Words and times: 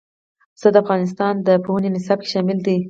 پسه 0.55 0.67
د 0.73 0.75
افغانستان 0.83 1.33
د 1.47 1.49
پوهنې 1.65 1.89
نصاب 1.95 2.19
کې 2.23 2.27
شامل 2.33 2.57
دي. 2.65 2.75